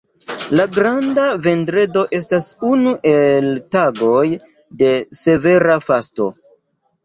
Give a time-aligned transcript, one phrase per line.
[0.59, 4.25] La Granda vendredo estas unu el tagoj
[4.83, 4.93] de
[5.23, 6.35] severa fasto.